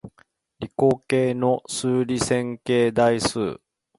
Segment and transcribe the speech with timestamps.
[0.57, 3.59] 理工系の数理線形代数